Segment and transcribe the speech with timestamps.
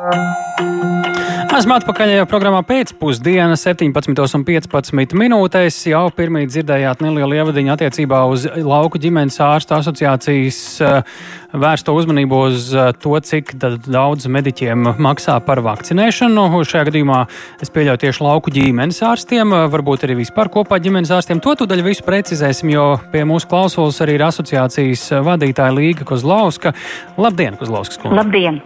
[0.00, 5.76] Esmu atpakaļ jau programmā pēcpusdienā, 17,15 minūtēs.
[5.90, 11.20] Jau pirmie dzirdējāt nelielu ievadiņu attiecībā uz lauku ģimenes ārstu asociācijas eh,
[11.52, 16.48] vērsto uzmanību uz eh, to, cik daudz mediķiem maksā par vakcinēšanu.
[16.64, 17.20] Šajā gadījumā
[17.60, 21.44] es pieļauju tieši lauku ģimenes ārstiem, eh, varbūt arī vispār kopā ģimenes ārstiem.
[21.44, 26.72] To tūdaļ visu precizēsim, jo pie mūsu klausulas arī ir asociācijas vadītāja Līga Kozlauska.
[27.20, 28.22] Labdien, Kozlauskas kundze!
[28.22, 28.62] Labdien!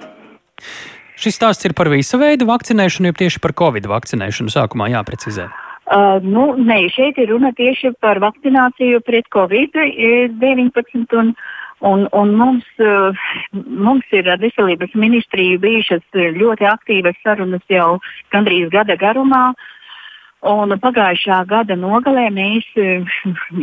[1.25, 5.46] Šis stāsts ir par visu veidu vakcinēšanu, jau tieši par covid vakcinēšanu sākumā jāprecizē.
[5.85, 11.17] Uh, nu, nē, šeit ir runa tieši par vakcināciju pret covid-19.
[11.17, 11.32] Un,
[11.81, 16.05] un, un mums, uh, mums ir ar veselības ministriju bijušas
[16.37, 17.95] ļoti aktīvas sarunas jau
[18.37, 19.46] gandrīz gada garumā.
[19.54, 19.71] Uh,
[20.44, 22.66] Un pagājušā gada nogalē mēs,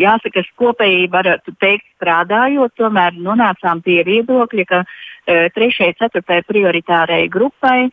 [0.02, 7.92] jāsaka, kopēji varētu teikt, strādājot, tomēr nonācām pie viedokļa, ka e, trešajai, ceturtajai prioritārai grupai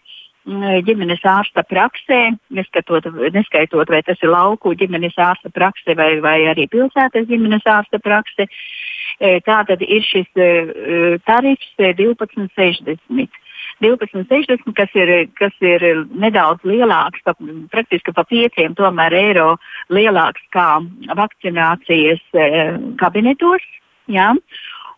[0.86, 2.20] ģimenes ārsta praksē,
[2.56, 8.00] neskatot, neskaitot, vai tas ir lauku ģimenes ārsta prakse vai, vai arī pilsētas ģimenes ārsta
[8.00, 8.48] prakse,
[9.20, 10.32] e, tātad ir šis
[11.28, 13.28] tarifs 1260.
[13.80, 15.84] 12,60, kas ir, kas ir
[16.18, 17.34] nedaudz lielāks, pa,
[17.70, 19.52] praktiski pa 5 tomēr eiro
[19.94, 20.80] lielāks kā
[21.18, 22.48] vakcinācijas e,
[22.98, 23.62] kabinetos.
[24.10, 24.32] Ja?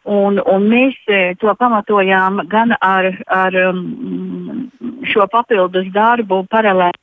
[0.08, 4.70] Un, un mēs e, to pamatojām gan ar, ar um,
[5.04, 6.96] šo papildus darbu paralēli.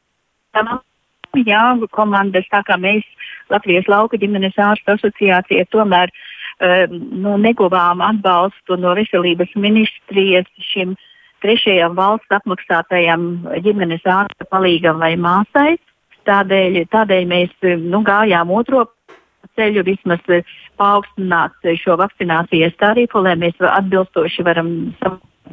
[1.46, 1.62] Jā,
[1.94, 3.06] komandas, tā kā mēs
[3.54, 11.07] Latvijas lauka ģimenes ārstu asociācija tomēr um, nu, neguvām atbalstu no veselības ministrijas šim uh,
[11.44, 13.28] trešajam valsts apmaksātajam
[13.66, 15.78] ģimenes ārsta palīgam vai māsai.
[16.28, 17.54] Tādēļ, tādēļ mēs
[17.88, 18.88] nu, gājām otro
[19.56, 20.24] ceļu, vismaz
[20.78, 24.74] paaugstināt šo vakcinācijas tarifu, lai mēs atbilstoši varam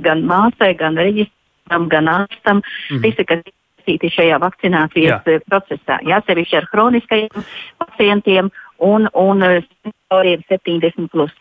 [0.04, 3.04] gan māsai, gan reģistram, gan ārstam, mm -hmm.
[3.06, 3.54] visi,
[3.84, 5.40] iesaistīti šajā vakcinācijas Jā.
[5.48, 5.98] procesā.
[6.02, 7.44] Jā, sevišķi ar hroniskajiem
[7.78, 11.10] pacientiem un, un senioriem 70.
[11.10, 11.32] Plus.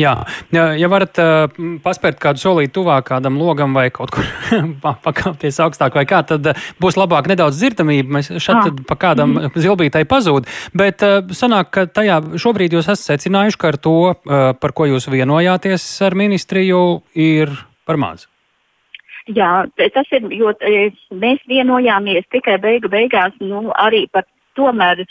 [0.00, 0.12] Jā,
[0.52, 4.26] ja varat uh, paspērt kādu solīt tuvāk kādam logam vai kaut kur
[5.06, 8.18] pakāpties augstāk, vai kā, tad uh, būs labāk nedaudz dzirdamība.
[8.18, 8.70] Mēs šeit ah.
[8.88, 9.56] pa kādam mm.
[9.66, 10.48] zilbītai pazūd.
[10.76, 14.88] Bet uh, sanāk, ka tajā šobrīd jūs esat secinājuši, ka ar to, uh, par ko
[14.90, 16.82] jūs vienojāties ar ministriju,
[17.16, 17.52] ir
[17.86, 18.26] par maz.
[19.26, 20.52] Jā, tas ir, jo
[21.18, 24.22] mēs vienojāmies tikai beigu beigās nu, arī par
[24.54, 25.02] tomēr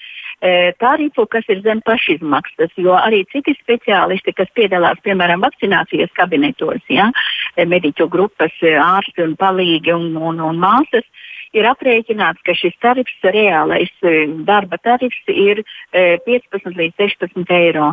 [0.82, 7.12] tarifu, kas ir zem pašizmaksas, jo arī citi speciālisti, kas piedalās, piemēram, vakcinācijas kabinetos, ja,
[7.58, 11.08] mediķu grupas, e, ārsti un palīgi un, un, un māsas,
[11.54, 15.62] ir aprēķināts, ka šis tarifs, reālais e, darba tarifs, ir
[15.94, 17.92] 15 e, līdz 16 eiro.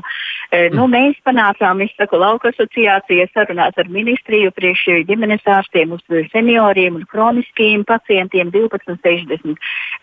[0.51, 0.93] E, nu, mm.
[0.95, 7.07] mēs panācām, es saku, lauka asociācija sarunās ar ministriju priekš ģimenes ārstiem uz senioriem un
[7.11, 9.57] kroniskiem pacientiem 12,60.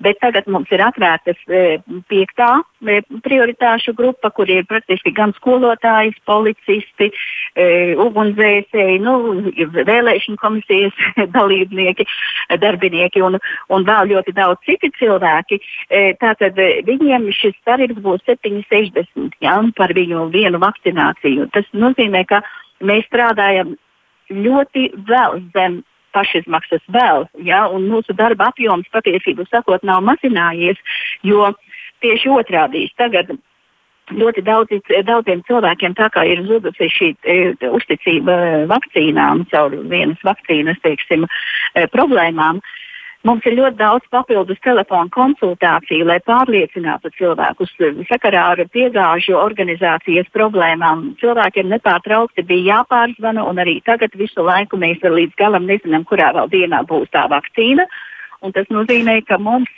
[0.04, 1.40] Bet tagad mums ir atvērtas
[2.10, 2.52] piektā
[3.26, 7.10] prioritāšu grupa, kur ir praktiski gan skolotāji, policisti,
[8.00, 9.16] ugunsdzēsēji, nu,
[9.90, 10.96] vēlēšana komisijas
[11.38, 12.08] dalībnieki,
[12.62, 13.24] darbinieki.
[13.26, 13.40] Un,
[13.74, 19.58] un vēl ļoti daudz citi cilvēki, e, tātad e, viņiem šis tarifs būs 7,60 ja,
[19.78, 21.50] par viņu vienu vakcināciju.
[21.56, 22.42] Tas nozīmē, ka
[22.82, 23.76] mēs strādājam
[24.30, 25.82] ļoti vēl zem
[26.16, 30.80] pašizmaksas vēl, ja, un mūsu darba apjoms patiesībā sakot nav mazinājies,
[31.26, 31.52] jo
[32.02, 33.36] tieši otrādi tagad
[34.10, 34.74] ļoti daudz,
[35.06, 37.38] daudziem cilvēkiem tā kā ir zudusi šī e,
[37.70, 41.28] uzticība vakcīnām caur vienas vakcīnas teiksim,
[41.76, 42.58] e, problēmām.
[42.58, 42.89] E,
[43.28, 47.74] Mums ir ļoti daudz papildus telefonu konsultāciju, lai pārliecinātu cilvēkus
[48.08, 51.02] sakarā ar piegāžu organizācijas problēmām.
[51.20, 56.48] Cilvēkiem nepārtraukti bija jāpārzvana, un arī tagad visu laiku mēs līdz galam nezinām, kurā vēl
[56.54, 57.90] dienā būs tā vakcīna.
[58.46, 59.72] Un tas nozīmē, ka mums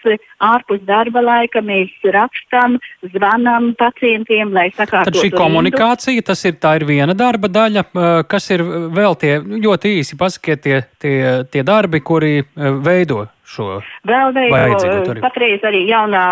[0.44, 2.78] ārpus darba laika mēs rakstam,
[3.10, 5.16] zvanām pacientiem, lai sakārtotu.
[5.16, 7.86] Tad šī komunikācija, tas ir, ir viena darba daļa,
[8.30, 8.64] kas ir
[8.94, 11.18] vēl tie ļoti īsi pasakiet tie, tie,
[11.50, 12.44] tie darbi, kuri
[12.86, 13.80] veido šo.
[14.08, 16.26] Vēl veido patreiz arī jaunā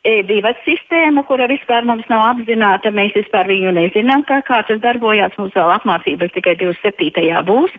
[0.00, 2.88] E2 sistēma, kura vispār mums nav apzināta.
[2.88, 5.34] Mēs vispār viņu nezinām, kā, kā tas darbojās.
[5.36, 7.26] Mums vēl apmācības tikai 27.
[7.44, 7.74] būs.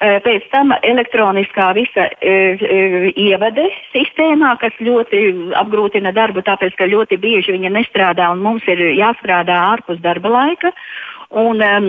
[0.00, 2.78] E, pēc tam elektroniskā visa e, e,
[3.20, 5.20] ievade sistēmā, kas ļoti
[5.60, 10.72] apgrūtina darbu, tāpēc, ka ļoti bieži viņa nestrādā un mums ir jāstrādā ārpus darba laika.
[11.32, 11.86] Un, um,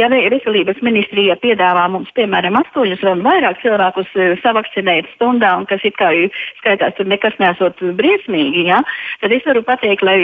[0.00, 5.84] ja veselības ministrija piedāvā mums, piemēram, astoņus vai vairāk cilvēkus uh, savakcinēt stundā, un kas
[5.84, 6.08] it kā
[6.62, 8.80] skaitās, tur nekas nesot briesmīgi, ja,
[9.20, 10.16] tad es varu pateikt, lai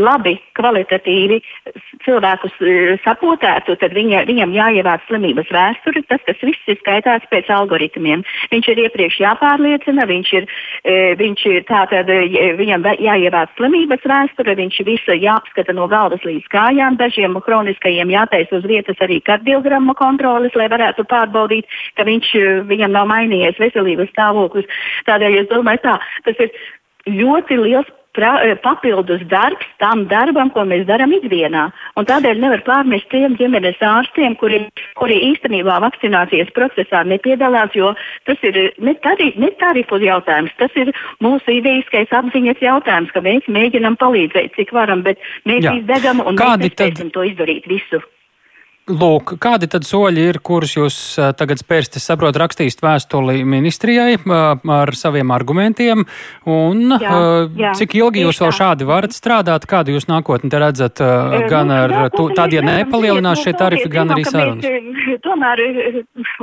[0.00, 1.42] labi, kvalitatīvi
[2.06, 6.04] cilvēkus uh, sapotētu, tad viņa, viņam jāievāc slimības vēsture.
[6.08, 8.24] Tas, tas viss ir skaitāts pēc algoritmiem.
[8.48, 10.48] Viņš ir iepriekš jāpārliecina, viņš ir,
[10.84, 12.08] e, viņš ir tātad,
[12.58, 18.58] viņam jāievāc slimības vēsture, viņš visu jāapskata no galvas līdz kājām, dažiem hroniski kroniskajiem jātaisa
[18.58, 21.64] uz vietas arī kardiogramma kontroles, lai varētu pārbaudīt,
[21.96, 24.66] ka viņš, eh, viņam nav mainījies veselības stāvoklis.
[25.06, 26.50] Tādēļ es domāju, tā, tas ir
[27.06, 31.66] ļoti liels pra, eh, papildus darbs tam darbam, ko mēs darām ikdienā.
[31.98, 34.62] Un tādēļ nevar pārmest tiem ģimenes ārstiem, kuri,
[34.94, 37.94] kuri īstenībā vakcinācijas procesā nepiedalās, jo
[38.24, 40.94] tas ir ne, tari, ne tarifu jautājums, tas ir
[41.24, 45.78] mūsu idejiskais apziņas jautājums, ka mēs mēģinam palīdzēt, cik varam, bet mēs Jā.
[45.80, 47.16] izdegam un Kādi mēs nespēsim tad...
[47.18, 48.02] to izdarīt visu.
[48.84, 50.96] Lūk, kādi tad soļi ir, kurus jūs
[51.40, 56.02] tagad spērst, es saprotu, rakstīs vēstuli ministrijai ar saviem argumentiem,
[56.44, 57.14] un jā,
[57.56, 57.70] jā.
[57.80, 61.00] cik ilgi jūs vēl šādi varat strādāt, kādu jūs nākotni te redzat,
[61.48, 64.68] gan nu, ar tādu, ja nepalielinās šie tarifi, gan arī sarunas?
[65.24, 65.64] Tomēr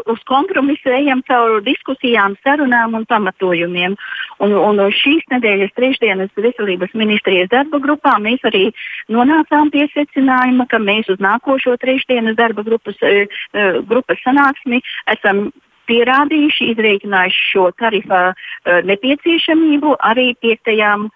[0.09, 3.93] uz kompromisu ejam caur diskusijām, sarunām un pamatojumiem.
[4.41, 8.71] Un, un šīs nedēļas trešdienas veselības ministrijas darba grupā mēs arī
[9.13, 14.81] nonācām pie secinājuma, ka mēs uz nākošo trešdienu vienas darba grupas, e, e, grupas sanāksmi
[15.07, 15.51] esam
[15.89, 21.09] pierādījuši, izreikinājuši šo tarifa e, nepieciešamību arī piektajām,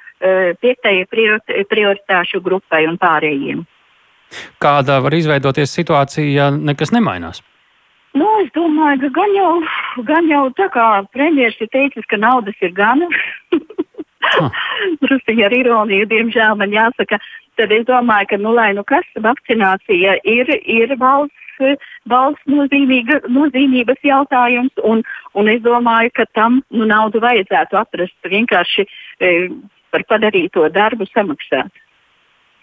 [0.62, 1.06] piektajai
[1.70, 3.66] prioritāšu grupai un pārējiem.
[4.64, 7.44] Kāda var izveidoties situācija, ja nekas nemainās?
[8.16, 9.52] Nu, es domāju, ka gan jau,
[10.08, 13.04] gan jau tā kā premjerministrs ir teicis, ka naudas ir gan.
[14.40, 14.62] ah.
[15.04, 17.20] Drusku ar ironiju, diemžēl man jāsaka,
[17.60, 24.02] tad es domāju, ka, nu, lai nu kas, vakcinācija ir, ir valsts, valsts nozīmīga, nozīmības
[24.04, 25.04] jautājums, un,
[25.36, 29.36] un es domāju, ka tam nu, naudu vajadzētu atrast vienkārši e,
[29.92, 31.72] par padarīto darbu samaksāt.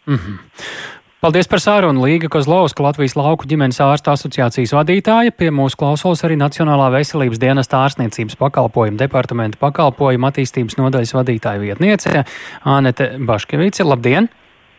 [0.09, 1.01] Mm -hmm.
[1.23, 5.31] Paldies par sārunu Līga Kozlovska, Latvijas lauku ģimenes ārsta asociācijas vadītāja.
[5.31, 12.25] Pie mūsu klausos arī Nacionālā veselības dienesta ārstniecības pakalpojumu departamenta pakalpojumu attīstības nodaļas vadītāja vietniece
[12.67, 13.87] Ānete Baškevice.
[13.87, 14.27] Labdien!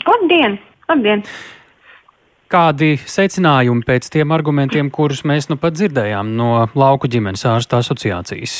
[0.04, 0.60] Labdien!
[0.92, 1.24] Labdien.
[2.52, 8.60] Kādi secinājumi pēc tiem argumentiem, kurus mēs nu pat dzirdējām no lauku ģimenes ārsta asociācijas?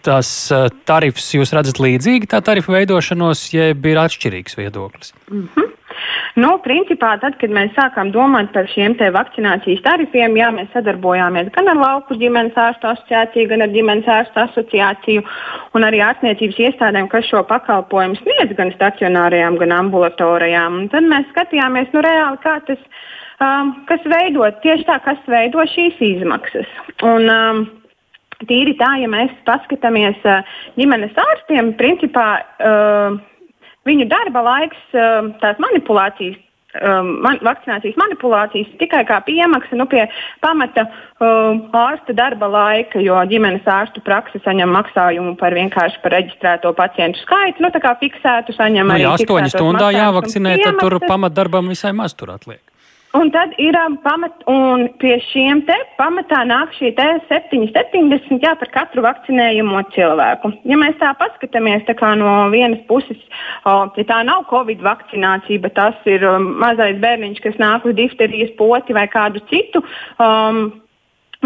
[0.00, 0.36] Tās
[0.88, 5.12] tarifs jūs redzat līdzīgi tā tarifu veidošanos, jeb ir atšķirīgs viedoklis?
[5.28, 5.75] Mm -hmm.
[6.36, 11.70] Nu, principā, tad, kad mēs sākām domāt par šiem vakcinācijas tarifiem, jā, mēs sadarbojāmies gan
[11.72, 15.24] ar Lauku ģimenes ārstu asociāciju, gan ar ģimenes ārstu asociāciju
[15.74, 20.82] un arī ārstniecības iestādēm, kas šo pakalpojumu sniedz gan stacionārajām, gan ambulatorijām.
[20.82, 22.84] Un tad mēs skatījāmies, nu, reāli, kā tas,
[23.40, 26.78] um, kas veido tieši tā, kas veido šīs izmaksas.
[27.02, 27.66] Un, um,
[28.36, 30.42] Tīri tā, ja mēs paskatāmies uh,
[30.76, 33.16] ģimenes ārstiem, principā uh,
[33.86, 36.42] viņu darba laiks, um, tās manipulācijas
[36.82, 40.04] um, man, vakcinācijas manipulācijas tikai kā piemaksa nu, pie
[40.44, 46.72] pamata um, ārsta darba laika, jo ģimenes ārstu praksa saņem maksājumu par vienkārši par reģistrēto
[46.76, 47.64] pacientu skaitu.
[47.64, 49.06] Nu, tā kā fiksētu, saņem nu, arī.
[49.06, 52.62] Ja 8 stundā jāvakcinē, tad tur pamatdarbam visai maz tur atliek.
[53.16, 58.70] Un tad ir um, pamat, un pie šiem te pamatā nāk šī 770 jā, par
[58.74, 60.52] katru vakcinējumu cilvēku.
[60.68, 63.20] Ja mēs tā paskatāmies tā no vienas puses,
[63.64, 67.96] o, ja tā nav Covid vakcinācija, bet tas ir um, mazais bērniņš, kas nāk uz
[67.96, 69.84] difterijas poti vai kādu citu.
[70.20, 70.66] Um,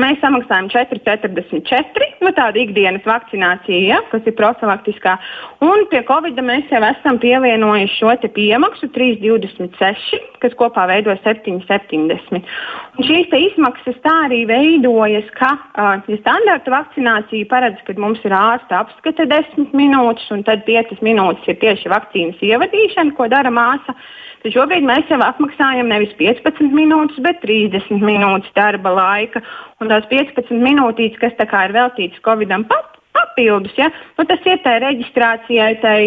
[0.00, 5.16] Mēs samaksājam 4,44 nu, tāda ikdienas vakcinācija, ja, kas ir profilaktiskā.
[5.64, 12.48] Un pie Covid mēs jau esam pievienojuši šo piemaksu 3,26, kas kopā veido 7,70.
[12.96, 18.80] Un šīs izmaksas tā arī veidojas, ka ja standarta vakcinācija paredz, ka mums ir ārsta
[18.84, 23.96] apskate 10 minūtes, un tad 5 minūtes ir tieši vakcīnas ievadīšana, ko dara māsa.
[24.40, 29.42] Tad šobrīd mēs jau apmaksājam nevis 15 minūtes, bet 30 minūtes darba laika.
[29.84, 33.74] Un tās 15 minūtītes, kas ir veltītas Covidam pat, papildus.
[33.78, 33.90] Ja?
[34.18, 35.98] Nu, tas ir tai reģistrācijai, tai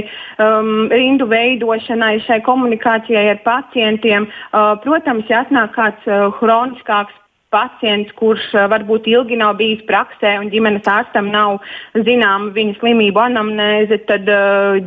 [0.44, 4.30] um, rindu veidošanai, šai komunikācijai ar pacientiem.
[4.52, 7.23] Uh, protams, ja atnāk kāds uh, hroniskāks
[7.54, 11.60] pacients, kurš varbūt ilgi nav bijis praksē un ģimenes ārstam nav
[12.08, 14.30] zināma viņa slimību anamnēze, tad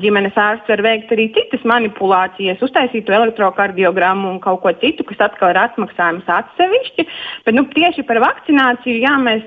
[0.03, 5.55] ģimenes ārsts var veikt arī citas manipulācijas, uztaisīt elektrokardiogramu un kaut ko citu, kas atkal
[5.55, 7.07] ir atmaksājums atsevišķi.
[7.47, 9.47] Bet nu, tieši par vakcināciju jā, mēs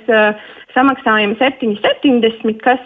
[0.75, 2.83] samaksājam 7,70, kas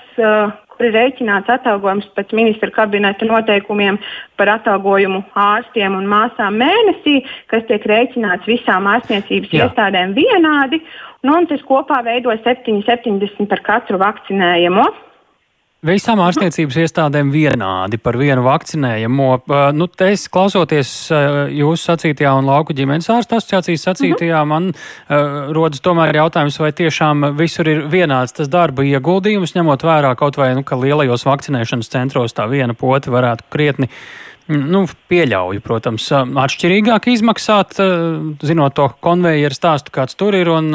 [0.88, 4.00] ir rēķināts atalgojums pēc ministra kabineta noteikumiem
[4.40, 7.22] par atalgojumu ārstiem un māsām mēnesī,
[7.52, 9.70] kas tiek rēķināts visām ārstniecības Jā.
[9.70, 10.82] iestādēm vienādi.
[11.24, 14.88] Nu, un tas kopā veido 7,70 par katru vakcinējumu.
[15.84, 19.26] Visām ārstniecības iestādēm vienādi par vienu vakcinējamo.
[19.76, 20.94] Nu, te es klausoties
[21.52, 27.34] jūsu sacītajā un lauku ģimenes ārsta asociācijas sacītajā, man uh, rodas tomēr jautājums, vai tiešām
[27.36, 32.38] visur ir vienāds tas darba ieguldījums, ņemot vērā kaut vai, nu, ka lielajos vakcinēšanas centros
[32.38, 33.92] tā viena poti varētu krietni
[34.52, 37.78] Nu, pieļauju, protams, atšķirīgāk izmaksāt,
[38.44, 40.68] zinot to konvejeru stāstu, kāds tur ir, un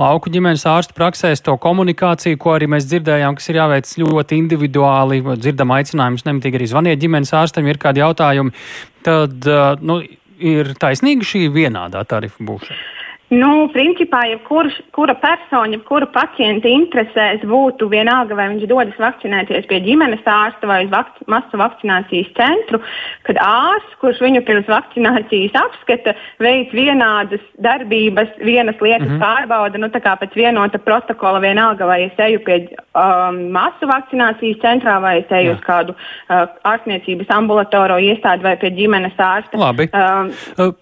[0.00, 5.22] lauku ģimenes ārstu praksēs to komunikāciju, ko arī mēs dzirdējām, kas ir jāveic ļoti individuāli,
[5.38, 8.66] dzirdam aicinājumus nemitīgi arī zvaniet ģimenes ārstam, ir kādi jautājumi,
[9.06, 9.46] tad
[9.86, 10.00] nu,
[10.42, 13.03] ir taisnīga šī vienādā tarifa būšana.
[13.32, 19.64] Nu, principā, ja kurš, kura persona, kura pacienta interesēs būtu vienalga, vai viņš dodas vakcinēties
[19.70, 22.82] pie ģimenes ārsta vai uz vakc masu vakcinācijas centru,
[23.24, 26.12] kad ārsts, kurš viņu pirms vakcinācijas apskata,
[26.44, 29.24] veic vienādas darbības, vienas lietas mm -hmm.
[29.24, 32.60] pārbauda, nu, tā kā pēc vienota protokola vienalga, vai es eju pie
[32.92, 35.56] um, masu vakcinācijas centrā, vai es eju Jā.
[35.56, 39.58] uz kādu uh, ārstniecības ambulatoro iestādi vai pie ģimenes ārsta.
[39.58, 39.88] Labi.
[39.96, 40.30] Um,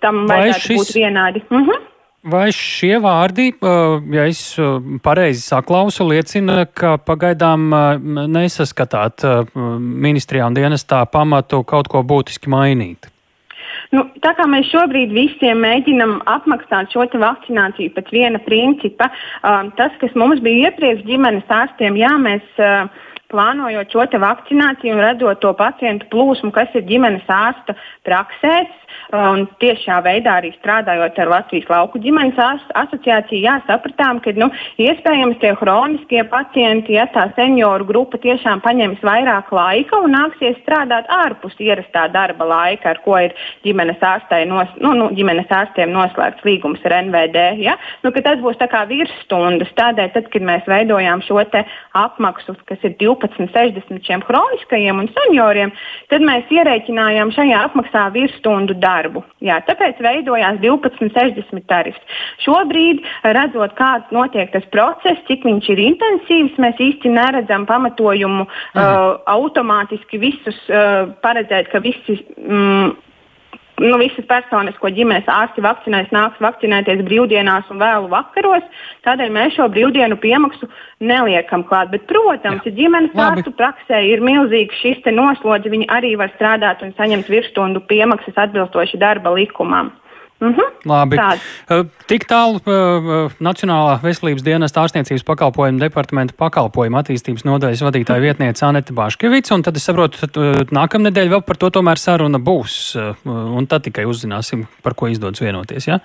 [0.00, 0.78] tam vajadzētu šis...
[0.78, 1.46] būt vienādi.
[1.48, 1.91] Mm -hmm.
[2.22, 3.48] Vai šie vārdi,
[4.14, 4.54] ja es
[5.02, 7.64] pareizi saklausu, liecina, ka pagaidām
[8.30, 9.24] nesaskatāt
[9.56, 13.10] ministrijā un dienestā pamatu kaut ko būtiski mainīt?
[13.92, 19.10] Nu, tā kā mēs šobrīd visiem mēģinam apmaksāt šo vakcināciju pēc viena principa,
[19.42, 22.46] um, tas, kas mums bija iepriekš ģimenes ārstiem, jā, mēs.
[22.58, 27.72] Uh, plānojot šo vakcināciju un redzot to pacientu plūsmu, kas ir ģimenes ārsta
[28.04, 28.81] praksēs,
[29.16, 32.38] un tiešā veidā arī strādājot ar Latvijas lauku ģimenes
[32.82, 34.48] asociāciju, jā, sapratām, ka nu,
[34.82, 41.10] iespējams tie hroniskie pacienti, ja tā senioru grupa tiešām paņems vairāk laika un nāksies strādāt
[41.12, 44.02] ārpus ierastā darba laika, ar ko ir ģimenes,
[44.48, 47.46] nos, nu, nu, ģimenes ārstiem noslēgts līgums ar NVD.
[47.62, 47.76] Ja?
[48.04, 49.70] Nu, tas būs tā kā virsstundas.
[49.78, 55.72] Tādēļ, tad, kad mēs veidojām šo apmaksu, kas ir 12 12-60 šiem chroniskajiem un senioriem,
[56.10, 59.22] tad mēs ierēķinājām šajā apmaksā virsstundu darbu.
[59.44, 62.18] Jā, tāpēc veidojās 12-60 tarifs.
[62.44, 63.04] Šobrīd,
[63.36, 68.82] redzot, kāds notiek tas process, cik viņš ir intensīvs, mēs īsti neredzam pamatojumu mhm.
[68.82, 72.20] uh, automātiski visus uh, paredzēt, ka visi.
[72.42, 72.92] Mm,
[73.82, 78.66] nu, visas personas, ko ģimenes ārsti vakcinēs, nāks vakcinēties brīvdienās un vēlu vakaros.
[79.06, 80.68] Tādēļ mēs šo brīvdienu piemaksu
[81.02, 81.90] neliekam klāt.
[81.94, 86.94] Bet, protams, ja ģimenes ārstu praksē ir milzīgs šis noslodzi, viņi arī var strādāt un
[86.98, 89.92] saņemt virsstundu piemaksas atbilstoši darba likumam.
[90.42, 90.68] Mm -hmm.
[90.84, 91.16] Labi.
[91.16, 91.38] Tād.
[92.10, 98.26] Tik tālu uh, Nacionālā veselības dienesta ārstniecības pakalpojumu departamenta pakalpojumu attīstības nodaļas vadītāja mhm.
[98.26, 102.38] vietniece Anete Baškevica, un tad es saprotu, ka uh, nākamnedēļ vēl par to tomēr saruna
[102.38, 103.14] būs, uh,
[103.56, 105.86] un tad tikai uzzināsim, par ko izdodas vienoties.
[105.86, 106.00] Ja?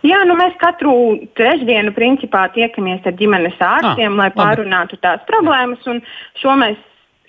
[0.00, 0.92] Jā, nu mēs katru
[1.36, 6.00] trešdienu principā tiekamies ar ģimenes ārstiem, ah, lai pārunātu tās problēmas, un
[6.40, 6.78] šo mēs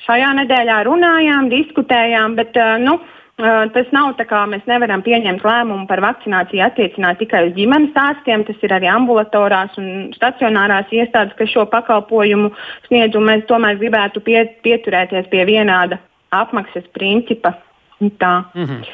[0.05, 3.01] šajā nedēļā runājām, diskutējām, bet, nu,
[3.73, 8.45] Tas nav tā, kā mēs nevaram pieņemt lēmumu par vakcināciju attiecināt tikai uz ģimenes ārstiem.
[8.45, 12.51] Tas ir arī ambulatorās un stacionārās iestādes, kas šo pakalpojumu
[12.87, 13.17] sniedz.
[13.17, 15.97] Mēs tomēr gribētu pie, pieturēties pie vienāda
[16.31, 17.55] apmaksas principa.
[18.01, 18.43] Tā.
[18.53, 18.85] Mm -hmm.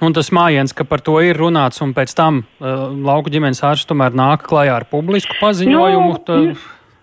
[0.00, 2.66] Un tas mājiens, ka par to ir runāts, un pēc tam uh,
[3.04, 6.08] lauku ģimenes ārsts tomēr nāk klajā ar publisku paziņojumu.
[6.08, 6.56] Nu, tad...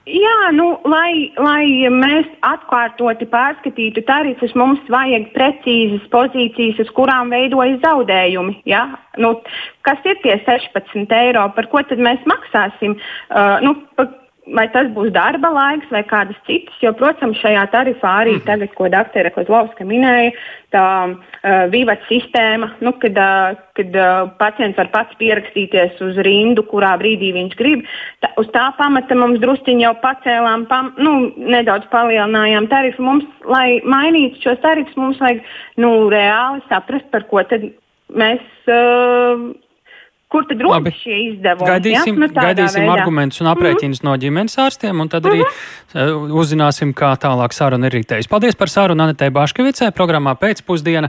[0.07, 7.81] Jā, nu, lai, lai mēs atkārtoti pārskatītu tarifus, mums vajag precīzas pozīcijas, uz kurām veidojas
[7.83, 8.61] zaudējumi.
[8.71, 8.85] Ja?
[9.19, 9.33] Nu,
[9.83, 12.95] kas ir tie 16 eiro, par ko tad mēs maksāsim?
[13.27, 14.13] Uh, nu, par,
[14.55, 18.45] vai tas būs darba laiks vai kādas citas, jo, protams, šajā tarifā arī mm.
[18.47, 19.29] tagad, ko dr.
[19.35, 20.31] Kozlovska minēja,
[20.75, 26.63] tā uh, vīvat sistēma, nu, kad, uh, kad uh, pacients var pats pierakstīties uz rindu,
[26.71, 27.85] kurā brīdī viņš grib.
[28.23, 33.05] Tā, uz tā pamata mums drusciņi jau pacēlām, pam, nu, nedaudz palielinājām tarifu.
[33.07, 35.43] Mums, lai mainītu šos tarifus, mums vajag
[35.83, 37.71] nu, reāli saprast, par ko tad
[38.15, 38.43] mēs.
[38.67, 39.55] Uh,
[40.27, 41.67] Kur tad rodas šie izdevumi?
[41.69, 42.19] Gaidīsim, ja?
[42.19, 42.95] nu, gaidīsim veidā.
[42.97, 44.09] argumentus un aprēķinus mm -hmm.
[44.09, 45.53] no ģimenes ārstiem, un tad arī mm
[45.93, 46.33] -hmm.
[46.41, 48.27] uzzināsim, kā tālāk saruna ir ritējusi.
[48.29, 51.05] Paldies par sarunu Anetē Baškevicē programmā pēcpusdiena.